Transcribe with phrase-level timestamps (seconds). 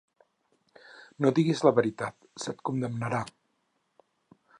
[1.25, 3.21] No diguis la veritat, se't condemnarà!